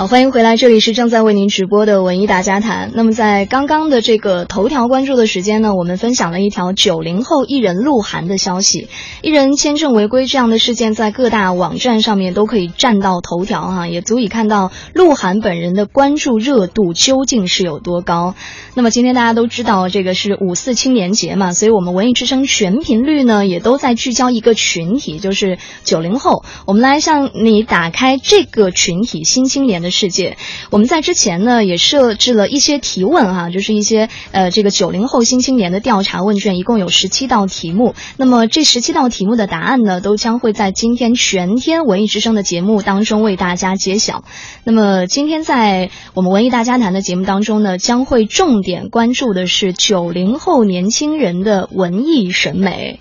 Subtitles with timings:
[0.00, 2.90] 好，欢迎回来，这里是正在为您直播的文艺大家谈。
[2.94, 8.88] 那么在刚刚的这个头条关注的时间呢，我们分享了一条九零后艺人鹿晗的消息，
[9.20, 18.34] 艺人签证违规这样的事件在各大网站上面都可以占到头条哈，也足以看到鹿晗本人的关注热度究竟是有多高。
[18.72, 26.42] 那么今天大家都知道这个是五四青年节嘛，所以我们文艺之声全频率呢也都在聚焦一个群体，就是九零后。
[26.64, 29.80] 我们来向你打开这个群体新青年。
[29.80, 30.36] 的世界，
[30.70, 37.94] 我们在之前呢也设置了一些提问哈，就是一些呃这个九零后新青年的调查问卷，一共有十七道题目。
[38.16, 44.24] 那么这十七道题目的答案呢，都将会在今天全天文艺之声的节目当中为大家揭晓。
[44.64, 53.00] 那么今天在我们文艺大家谈的节目当中呢，将会重点关注的是九零后年轻人的文艺审美。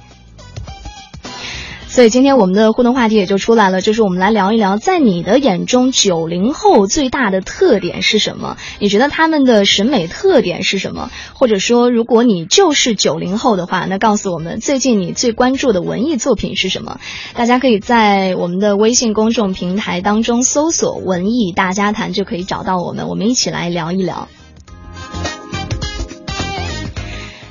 [1.91, 8.57] 所以今天我们的互动话题也就出来了，就是我们来聊一聊，在你的眼中，九零后最大的特点是什么？
[8.77, 11.09] 你觉得他们的审美特点是什么？
[11.33, 16.99] 或者说，如果你就是九零后的话，那告诉我们最近你最关注的文艺作品是什么？
[17.33, 24.29] 大家可以在我们的微信公众平台当中搜索“文艺大家谈”，就可以找到我们，我们一起来聊一聊。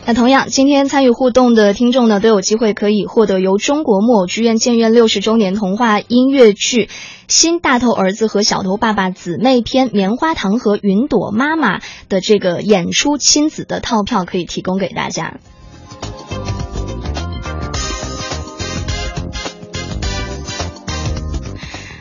[0.09, 6.87] 那同样，今天参与互动的听众呢，都有机会可以获得由中国木偶剧院建院六十周年童话音乐剧
[7.29, 15.41] 《新大头儿子和小头爸爸姊妹篇》棉花糖和云朵妈妈的这个演出亲子的套票，可以提供给大家。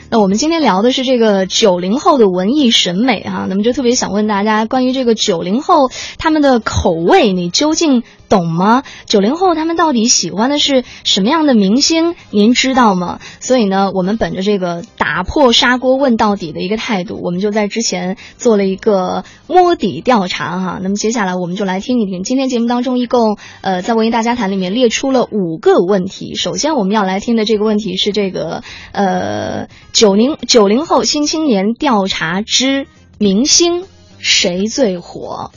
[0.09, 8.03] 那我们今天聊的是这个九零后的文艺审美哈，那么就特别想问大家，关于这个九零后他们的口味，你究竟？
[8.29, 8.83] 懂吗？
[9.05, 12.15] 九零后他们到底喜欢的是什么样的明星？
[12.29, 13.19] 您知道吗？
[13.39, 20.79] 所以呢，我们本着这个打破砂锅问到底的一个态度，我们就在之前做了一个摸底调查哈。
[20.81, 26.35] 那么接下来我们就来听一听，今天节目当中一共呃在文艺大家谈里面列出了五个问题。
[26.35, 32.87] 首先我们要来听的这个问题是这个呃九零九零后新青年调查之
[33.17, 33.83] 明星
[34.19, 35.51] 谁最火？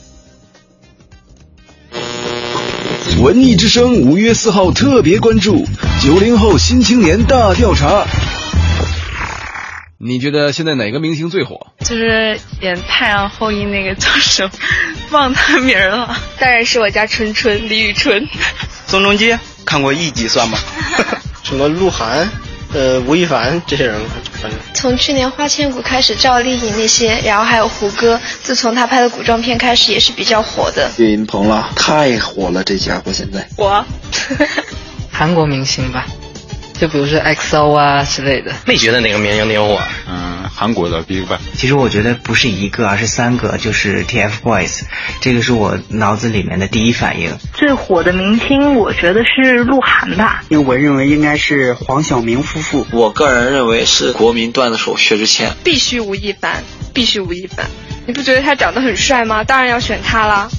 [3.19, 5.65] 文艺之声五月四号特别关注
[6.03, 8.05] 九零后新青年大调查。
[9.99, 11.67] 你觉得现在哪个明星最火？
[11.81, 14.51] 就是演《太阳后裔》那个叫什么，
[15.11, 16.17] 忘他名了。
[16.39, 18.27] 当然是我家春春李宇春。
[18.87, 20.57] 宋仲基看过一集算吗？
[21.43, 22.27] 什么鹿晗？
[22.73, 23.99] 呃，吴亦凡这些人，
[24.41, 30.89] 反正从去年《花千骨》开始，赵丽颖那些，然后还有胡歌，自从他拍的古装片开始，也是比较火的。
[30.97, 33.45] 岳云鹏了，太火了，这家伙现在。
[33.57, 33.83] 我，
[35.11, 36.05] 韩国明星吧。
[36.79, 39.79] 就比如说 XO 啊之类的，没觉得哪个明星挺火。
[40.09, 41.39] 嗯，韩国的 BigBang。
[41.55, 44.81] 其实我觉得不是一个，而是三个，就是 TFBOYS。
[45.19, 47.31] 这个是我脑子里面的第一反应。
[47.53, 50.43] 最火的明星，我觉得是鹿晗吧。
[50.49, 52.85] 因为我认为应该是黄晓明夫妇。
[52.91, 55.51] 我个人认为是国民段子手薛之谦。
[55.63, 56.63] 必须吴亦凡，
[56.93, 57.65] 必须吴亦凡。
[58.05, 59.43] 你不觉得他长得很帅吗？
[59.43, 60.49] 当然要选他啦。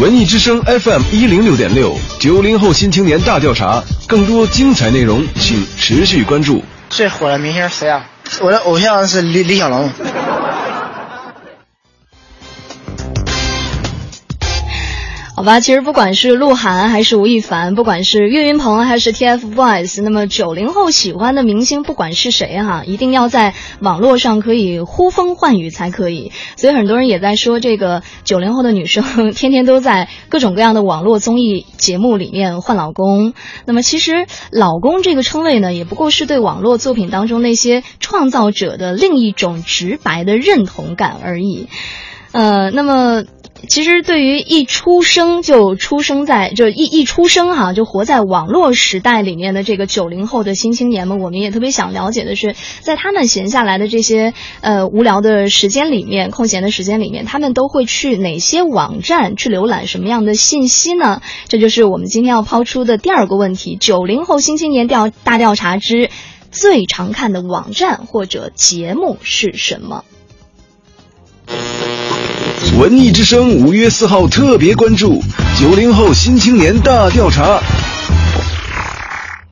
[0.00, 6.64] 文艺之声 FM 一零六点六，九零后新青年大调查，更多精彩内容，请持续关注。
[6.88, 8.08] 最火的明星是谁啊？
[8.40, 9.90] 我的偶像是李李小龙。
[15.34, 26.32] 好吧，其实不管是鹿晗还是吴亦凡，不管是岳云鹏还是 TFBOYS，那么九零后喜欢的明星不管是谁哈，一定要在网络上可以呼风唤雨才可以。
[26.56, 33.32] 所以很多人也在说，这个九零后的女生 天天都在各种各样的网络综艺节目里面换老公。
[33.64, 41.68] 那么其实“老公”这个称谓呢，也不过是对网络作品当中那些创造者的另一种直白的认同感而已。
[42.32, 43.24] 呃，那么。
[43.68, 61.22] 其实，对于一出生就出生在就一一出生哈就活在网络时代里面的这个九零后的新青年们，我们也特别想了解的是，在他们闲下来的这些呃无聊的时间里面，空闲的时间里面，他们都会去哪些网站去浏览什么样的信息呢？
[61.46, 66.10] 这就是我们今天要抛出的第二个问题：九零后新青年调大调查之
[66.50, 70.04] 最常看的网站或者节目是什么？
[72.70, 75.22] 文艺之声五月四号特别关注
[75.60, 77.60] 九零后新青年大调查。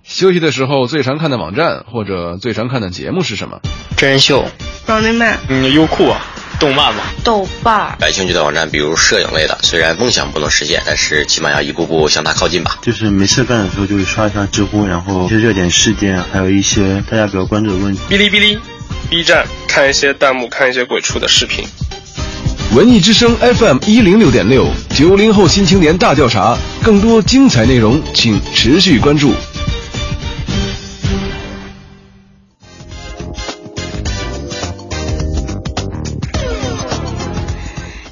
[0.05, 3.61] 休息的时候最常看的网站或者最常看的节目是什么？
[3.97, 4.47] 真人秀。
[4.87, 5.39] Running Man。
[5.49, 6.21] 嗯，优酷啊，
[6.59, 7.03] 动漫嘛。
[7.23, 7.97] 豆瓣。
[7.99, 12.79] 感兴趣的网站，比如摄影类的，虽然梦想不能实现，但是起码要一步步向它靠近吧。
[12.81, 18.01] 就是没事干的时候，就会刷一刷知乎，然后一些热点事件，还有一些大家比较关注的问题。
[18.09, 18.59] 哔哩哔哩。
[19.09, 21.65] B 站看一些弹幕，看一些鬼畜的视频。
[22.77, 29.33] 文艺之声 FM 一零六点六，九零后新青年大调查，更多精彩内容，请持续关注。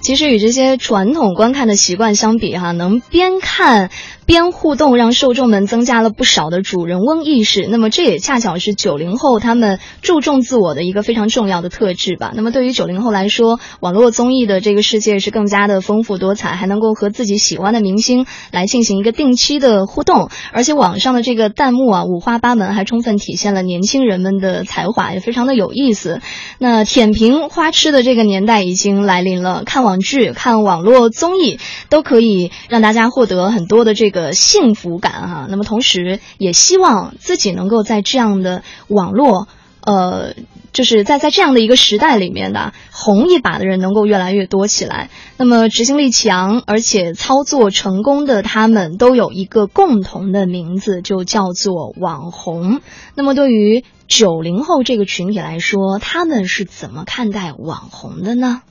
[0.03, 3.91] 其实与这些传统观看的习惯相比，哈，能边看。
[4.29, 7.67] 边互动，让受众们增加了不少的主人翁意识。
[7.67, 12.33] 那么，这也恰巧是九零后他们注重自我的一个非常重要的特质吧。
[12.37, 20.29] 那么，对于九零后来说，网络综艺的这个世界是更加的丰富多彩，还能够和自己喜欢的明星来进行一个定期的互动。
[20.53, 26.21] 而且，网上的这个弹幕啊，五花八门，还充分体现了年轻人们的才华，也非常的有意思。
[26.59, 31.59] 那舔屏花痴的这个年代已经来临了，看网剧、看网络综艺
[31.89, 34.18] 都可以让大家获得很多的这个。
[34.19, 39.47] 的幸福感哈，那么同时也希望自己能够在这样的网络，
[39.81, 40.35] 呃，
[40.73, 45.09] 就是在在这样的一个时代里面的红一把的人能够越来越多起来。
[45.37, 52.81] 那么执行力强而且操作成功的他们都有一个共同的名字，就叫做网红。
[53.15, 58.63] 那么对于九零后这个群体来说，他们是怎么看待网红的呢？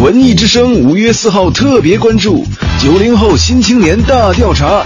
[0.00, 2.44] 文艺之声五月四号特别关注
[2.82, 4.82] 九零后新青年大调查。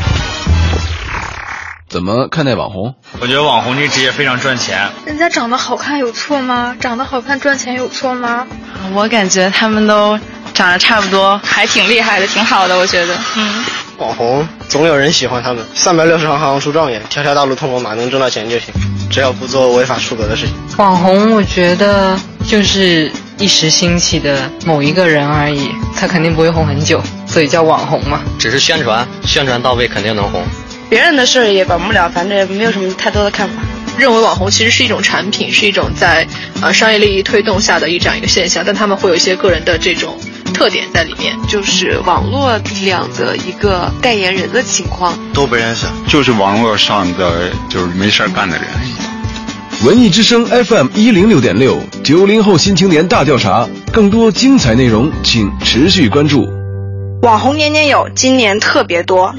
[1.89, 2.95] 怎么看待网红？
[3.21, 4.91] 我觉得网红这个职业非常赚钱。
[5.07, 6.77] 人家长得好看有错吗？
[6.79, 8.47] 长得好看赚钱有错吗？
[8.93, 10.19] 我感觉他们都
[10.53, 13.17] 长得差不多，还挺厉害的，挺好的，我觉得。
[13.37, 13.65] 嗯。
[13.99, 18.75] 网红总有人喜欢他们，三百六十行，行行出状元，条条大路通罗马，能挣到钱就行，
[19.11, 20.55] 只要不做违法出格的事情。
[20.77, 23.11] 网红，我觉得就是。
[23.39, 28.21] 一时兴起的某一个人而已，他肯定不会红很久，所以叫网红嘛。
[28.39, 30.43] 只是宣传，宣传到位肯定能红。
[30.91, 33.55] 别人的事儿也管不了，反正也没有什么太多的看法。
[33.97, 36.27] 认为网红其实是一种产品，是一种在
[36.63, 40.19] 呃商业利益推动下的一这样一个现象，但他们会有一些个人的这种
[40.55, 45.19] 特点在里面，就是网络力量的一个代言人的情况。
[45.33, 48.67] 都不认识，就是网络上的就是没事儿干的人。
[49.85, 56.49] 文艺之声 FM 一零六点六，九零后新青年大调查，更多精彩内容，请持续关注。
[57.23, 59.33] 网红年年有，今年特别多。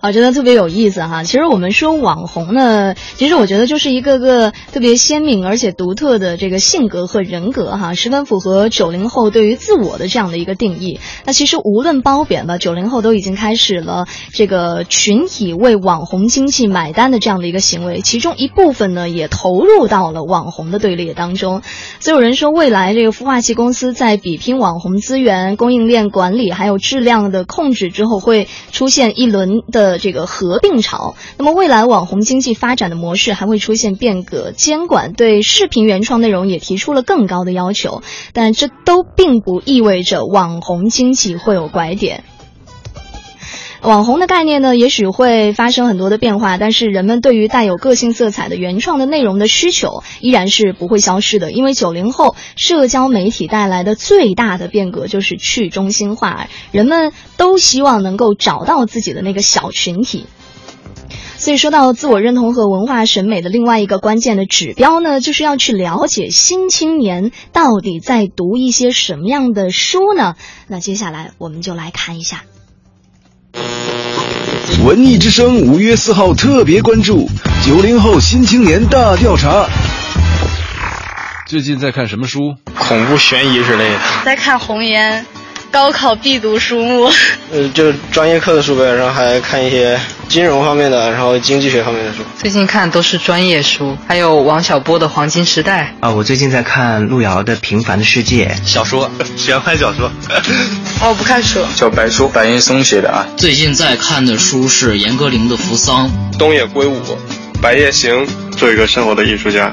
[0.00, 1.24] 我觉得特别有意思哈。
[1.24, 11.00] 其实我们说网红呢，其实我觉得就是一个个特别鲜明而且独特的这个性格和人格哈，十分符合九零后对于自我的这样的一个定义。
[11.24, 21.62] 那其实无论褒贬吧，九零后都已经开始了这个群体为网红经济买单的这样的一个行为，其中一部分呢也投入到了网红的队列当中。
[21.98, 29.88] 所以有人说，未来这个孵化器公司在比拼网红资源、供应链管理还有质量的控制之后，会出现一轮的。
[29.98, 38.02] 这个合并潮，那么未来网红经济发展的模式还会出现变革，监管对视频原创内容也提出了更高的要求，
[38.32, 42.24] 但这都并不意味着网红经济会有拐点。
[43.80, 51.52] 网红的概念呢，也许会发生很多的变化，但是人们对于带有个性色彩的原创的内容的需求依然是不会消失的。
[51.52, 60.26] 因为九零后社交媒体带来的最大的变革就是去中心化，人们都希望能够找到自己的那个小群体。
[61.36, 70.34] 所以说到自我认同和文化审美的另外一个关键的指标呢，就是要去了解新青年到底在读一些什么样的书呢？
[70.66, 72.42] 那接下来我们就来看一下。
[74.84, 77.28] 文艺之声五月四号特别关注
[77.66, 79.66] 九零后新青年大调查。
[81.46, 82.54] 最近在看什么书？
[82.76, 83.98] 恐怖悬疑之类的。
[84.24, 85.24] 在看《红颜》。
[85.70, 87.10] 高考必读书目，
[87.52, 89.98] 呃，就专业课的书呗，然后还看一些
[90.28, 92.18] 金融方面的，然后经济学方面的书。
[92.38, 96.10] 最近看都是专业书，还有王小波的《黄金时代》啊。
[96.10, 100.10] 我最近在看路遥的《平凡的世界》小说， 玄幻小说。
[101.02, 101.60] 哦，不看书。
[101.74, 103.26] 小白书，白岩松写的啊。
[103.36, 106.08] 最近在看的书是严歌苓的《扶桑》。
[106.38, 106.96] 东野圭吾，
[107.60, 108.26] 《白夜行》。
[108.58, 109.70] 做一个生活的艺术家。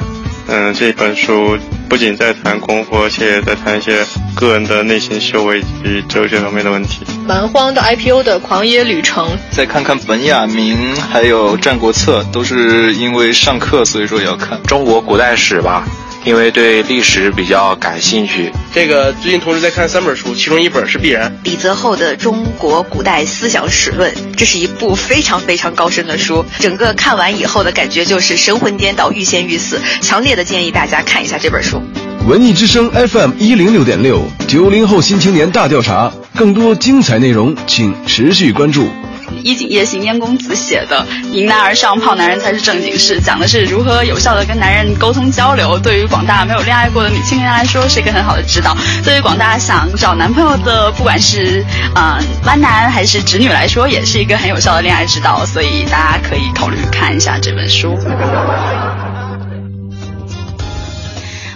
[0.47, 1.57] 嗯，这本书
[1.87, 7.05] 不仅在谈功夫，而且也在谈一些个人的内心修为以及哲学方面的问题。
[7.25, 9.37] 蛮荒的 IPO 的狂野旅程。
[9.51, 15.87] 再看看本雅明，还有《战国策》，都是因为上课，所以说也要看中国古代史吧。
[16.25, 21.31] 因为对历史比较感兴趣，这个最近同时在看三本书，其中一本是必然。
[21.43, 31.79] 李泽厚的《中国古代思想史论》，这是一部非常非常高深的书，整个看完以后的感觉就是神魂颠倒、欲仙欲死，强烈的建议大家看一下这本书。
[32.27, 38.89] 文艺之声 FM 一零六点六，九零后新青年大调查，更多精彩内容，请持续关注。
[39.43, 45.77] 衣锦夜行燕公子写的《迎难而上，泡男人才是正经事》，讲的是如何有效的跟男人沟通交流。
[45.79, 51.65] 对于广大没有恋爱过的女青年来说，是一个很好的指导；对于广大想找男朋友的，不管是
[51.95, 55.45] 嗯弯男还是直女来说，也是一个很有效的恋爱指导。
[55.45, 57.97] 所以大家可以考虑看一下这本书。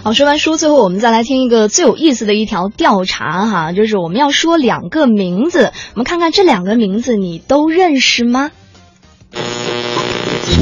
[0.02, 8.52] 好，说完书，最后我们再来听一个最有意思的一条调查哈，就是我们要说两个名字，我们看看这两个名字你都认识吗？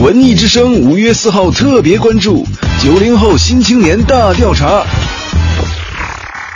[0.01, 2.45] 文艺之声五月四号特别关注
[2.83, 4.83] 九零后新青年大调查。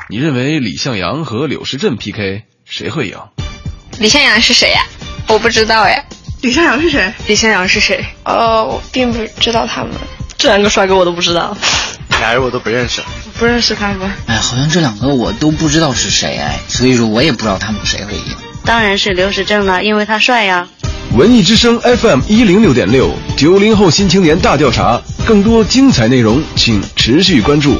[0.10, 3.18] 你认为李向阳和柳时镇 PK 谁会赢？
[4.00, 4.82] 李向阳是谁呀？
[5.28, 6.04] 我不知道呀。
[6.42, 7.14] 李向阳是谁？
[7.28, 8.04] 李向阳是谁？
[8.24, 9.94] 呃，我并不知道他们。
[10.38, 11.56] 这两个帅哥我都不知道。
[12.22, 13.02] 俩人我都不认识，
[13.40, 14.08] 不认识他们。
[14.28, 18.36] 哎，好像这两个我都不知道是谁哎，所以说我也不知道他们谁会赢。
[18.64, 20.68] 当然是刘时正了，因为他帅呀。
[21.16, 27.76] 文艺之声 FM 一零六点六，九零后新青年大调查，更多精彩内容请持续关注。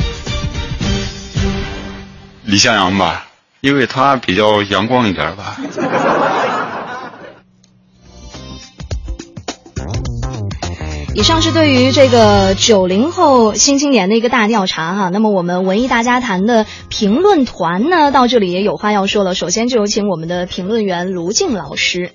[2.46, 3.28] 李向阳吧，
[3.62, 5.56] 因为他比较阳光一点吧。
[11.14, 15.10] 以上是对于这个九零后新青年的一个大调查哈。
[15.10, 19.36] 那么我们文艺大家谈的评论团呢，到这里也有话要说了。
[19.36, 22.12] 首先就有请我们的评论员卢静老师。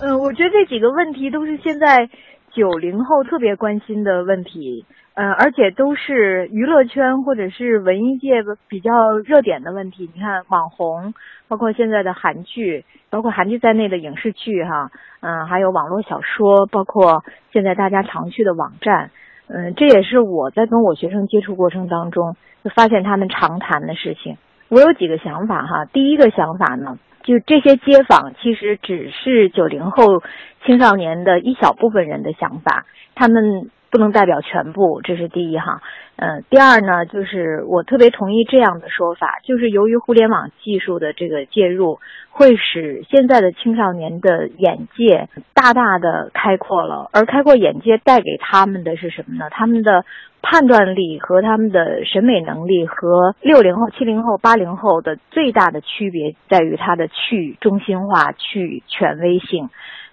[0.00, 2.08] 嗯，我觉得这几个问题都是现在
[2.54, 4.84] 九零后特别关心的问题，
[5.20, 10.08] 嗯，而且都是娱乐圈或者是文艺界比较热点的问题。
[10.14, 11.12] 你看网红，
[11.48, 14.92] 包括现在的韩剧，包括韩剧在内的影视剧哈。
[15.18, 19.10] 嗯，还有网络小说，包括现在大家常去的网站，
[19.48, 24.36] 嗯，这也是我在跟我学生接触过程当中就发现他们常谈的事情。
[24.68, 30.22] 我有几个想法哈，第一个想法呢，就这些街访其实只是九零后
[30.64, 35.80] 青少年的一小部分人的想法，他们不能代表全部，这是第一哈。
[36.16, 41.98] 嗯，第二呢，就是我特别同意这样的说法，就是由于互联网技术的这个介入。
[42.30, 49.50] 会使现在的青少年的眼界大大的开阔了，而开阔眼界带给他们的是什么呢？
[49.50, 50.04] 他们的
[50.40, 59.68] 判断力和他们的审美能力和六零后、七零后、八零后的最大的区别在于它的去中心化、去权威性。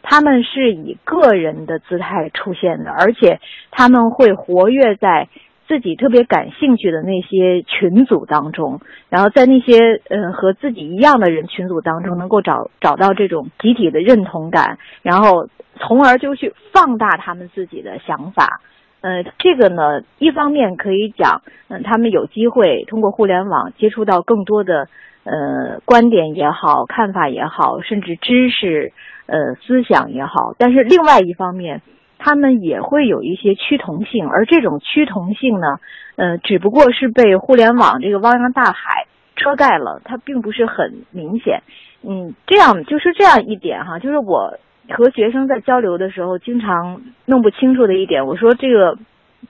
[0.05, 3.39] 他们是以个人的姿态出现的，而且
[3.71, 5.27] 他们会活跃在。
[5.67, 18.62] 自己特别感兴趣的那些群组当中，然后在那些呃和自己一样的人群组当中，能够找找到这种集体的认同感，然后从而就去放大他们自己的想法。
[19.01, 24.88] 呃，这个呢，一方面可以讲，嗯，他们有机会通过互联网接触到更多的
[25.25, 28.94] 呃观点也好、看法也好，甚至知识
[29.25, 31.82] 呃思想也好，但是另外一方面。
[32.17, 35.79] 他们也会有一些趋同性，而这种趋同性呢，
[36.15, 39.05] 呃，只不过是被互联网这个汪洋大海
[39.36, 41.62] 遮盖了，它并不是很明显。
[42.01, 44.58] 嗯，这样就是这样一点哈，就是我
[44.89, 48.25] 和学生在交流的时候，经常弄不清楚的一点。
[48.25, 48.98] 我说这个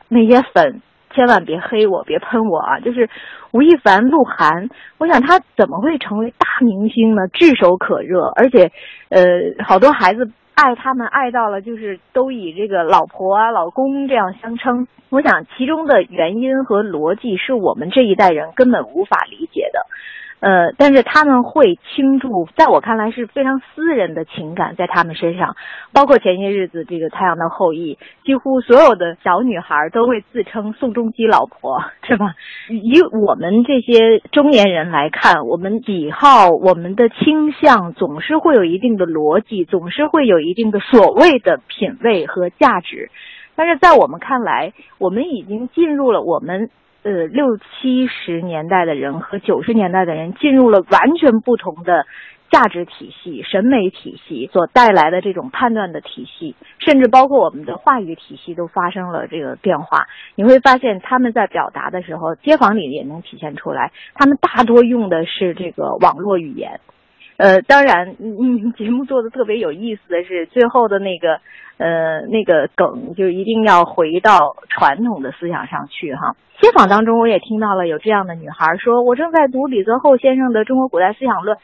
[0.10, 0.82] 那些粉
[1.16, 2.80] 千万别黑我，别喷我啊！
[2.82, 3.10] 就是
[3.52, 4.70] 吴亦凡、鹿晗，
[5.00, 7.28] 我想他怎么会成为大明星呢？
[7.30, 8.72] 炙手可热，而且
[9.10, 9.24] 呃，
[9.66, 10.30] 好多孩子。
[10.56, 14.88] 爱他们爱到了，就是都以这个老婆啊、老公这样相称。
[15.10, 19.86] 我想其中的原因和逻辑是我们这一代人根本无法理解的。
[20.42, 25.56] 呃，但是他们会倾注，在我看来是非常私人的情感在他们身上，
[25.92, 32.36] 包括前些日子这个《太阳的后裔》，几乎所有的小女孩都会自称宋仲基老婆，是吧？
[32.70, 43.10] 以我们这些中年人来看，我们喜好、我们的倾向总是会有一定的逻辑，总是会有一定的所谓的品味和价值，
[43.56, 46.70] 但是在我们看来，我们已经进入了我们。
[47.06, 52.04] 呃，六七十年代的人和九十年代的人进入了完全不同的
[52.50, 60.08] 价值体系、审美体系所带来的这种判断的体系，甚至包括我们的话语体系都发生了这个变化。
[60.34, 66.80] 你会发现他们在表达的时候，街坊里也能体现出来，他们大多用的是这个网络语言。
[67.38, 71.40] 呃，当然，嗯，节目做的特别有意思的是最后的那个，
[71.78, 76.36] 呃，那个梗就一定要回到传统的思想上去哈。
[76.62, 81.58] 街访当中，我也听到了有这样的女孩说：“我正在读李泽厚先生的《中国古代思想论》，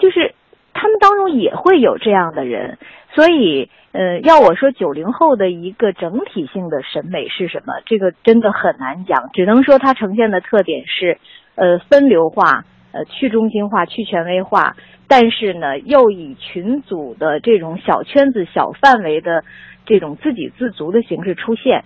[0.00, 0.34] 就是
[0.72, 2.78] 他们当中也会有这样的人，
[3.12, 11.18] 所以呃，要我说九零后的一个整体性的审美是什么，这个真的很难讲，只能说它呈现的特点是
[11.54, 14.76] 呃分流化、呃去中心化、去权威化，
[15.08, 19.44] 但是呢又以群组的这种小圈子、小范围的
[19.84, 21.84] 这种自给自足的形式出现。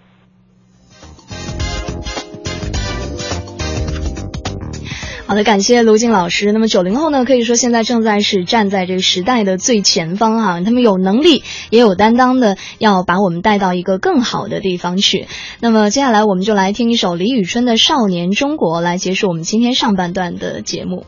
[5.28, 6.52] 好的，感谢卢静老师。
[6.52, 15.26] 那么九零后呢，可以说现在正在是站在这个时代的最前方哈，他们有能力也有担当的，要把我们带到一个更好的地方去。
[15.60, 21.04] 那么接下来我们就来听一首李宇春的《少年中国》，来结束我们今天上半段的节目。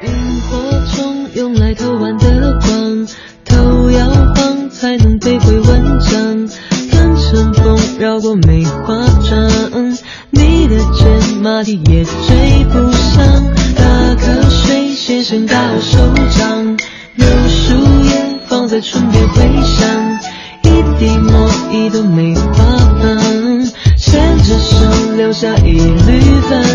[0.00, 0.08] 萤
[0.42, 3.08] 火虫用来偷玩的光，
[3.44, 4.06] 头摇
[4.36, 6.48] 晃才能背会文章，
[6.92, 9.98] 跟乘风绕过梅花桩。
[10.34, 13.84] 你的肩马蹄也追不上，打
[14.16, 15.98] 瞌睡先生大手
[16.36, 16.76] 掌，
[17.14, 17.74] 柳树
[18.04, 20.18] 叶放在唇边回响，
[20.62, 22.64] 一滴墨一都没花
[23.00, 23.64] 瓣，
[23.96, 24.76] 牵着手
[25.16, 26.73] 留下一缕芬